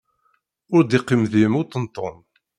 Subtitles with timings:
[0.75, 2.15] Ur d-iqqim deg-m uṭenṭun.